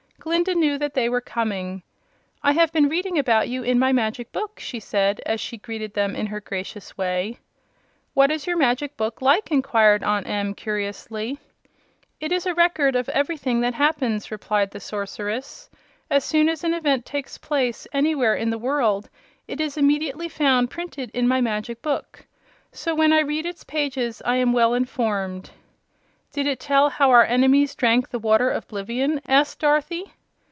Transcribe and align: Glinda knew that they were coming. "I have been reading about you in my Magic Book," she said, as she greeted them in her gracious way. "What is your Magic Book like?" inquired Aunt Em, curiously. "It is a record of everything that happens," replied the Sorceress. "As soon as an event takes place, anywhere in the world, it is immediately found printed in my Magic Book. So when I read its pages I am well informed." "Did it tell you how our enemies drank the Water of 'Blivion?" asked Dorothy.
Glinda 0.23 0.53
knew 0.53 0.77
that 0.77 0.93
they 0.93 1.09
were 1.09 1.19
coming. 1.19 1.81
"I 2.43 2.51
have 2.51 2.71
been 2.71 2.89
reading 2.89 3.17
about 3.17 3.49
you 3.49 3.63
in 3.63 3.79
my 3.79 3.91
Magic 3.91 4.31
Book," 4.31 4.59
she 4.59 4.79
said, 4.79 5.19
as 5.25 5.41
she 5.41 5.57
greeted 5.57 5.95
them 5.95 6.15
in 6.15 6.27
her 6.27 6.39
gracious 6.39 6.95
way. 6.95 7.39
"What 8.13 8.29
is 8.29 8.45
your 8.45 8.55
Magic 8.55 8.95
Book 8.97 9.19
like?" 9.23 9.49
inquired 9.49 10.03
Aunt 10.03 10.27
Em, 10.27 10.53
curiously. 10.53 11.39
"It 12.19 12.31
is 12.31 12.45
a 12.45 12.53
record 12.53 12.95
of 12.95 13.09
everything 13.09 13.61
that 13.61 13.73
happens," 13.73 14.29
replied 14.29 14.69
the 14.69 14.79
Sorceress. 14.79 15.71
"As 16.07 16.23
soon 16.23 16.49
as 16.49 16.63
an 16.63 16.75
event 16.75 17.03
takes 17.03 17.39
place, 17.39 17.87
anywhere 17.91 18.35
in 18.35 18.51
the 18.51 18.59
world, 18.59 19.09
it 19.47 19.59
is 19.59 19.75
immediately 19.75 20.29
found 20.29 20.69
printed 20.69 21.09
in 21.15 21.27
my 21.27 21.41
Magic 21.41 21.81
Book. 21.81 22.27
So 22.71 22.93
when 22.93 23.11
I 23.11 23.21
read 23.21 23.47
its 23.47 23.63
pages 23.63 24.21
I 24.23 24.35
am 24.35 24.53
well 24.53 24.75
informed." 24.75 25.49
"Did 26.33 26.47
it 26.47 26.61
tell 26.61 26.85
you 26.85 26.89
how 26.91 27.11
our 27.11 27.25
enemies 27.25 27.75
drank 27.75 28.09
the 28.09 28.19
Water 28.19 28.49
of 28.49 28.65
'Blivion?" 28.69 29.19
asked 29.27 29.59
Dorothy. 29.59 30.13